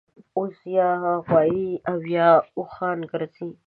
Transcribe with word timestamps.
اوس 0.37 0.57
یا 0.75 0.89
غوایي 1.27 1.69
اویا 1.91 2.29
اوښان 2.57 2.99
ګرځي 3.11 3.49